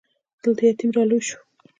دلته 0.41 0.63
يتيم 0.69 0.89
را 0.95 1.03
لوی 1.09 1.21
شو. 1.27 1.39